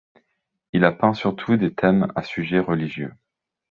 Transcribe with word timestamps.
Il 0.73 0.83
a 0.83 0.91
peint 0.91 1.13
surtout 1.13 1.57
des 1.57 1.75
thèmes 1.75 2.11
à 2.15 2.23
sujet 2.23 2.57
religieux. 2.57 3.13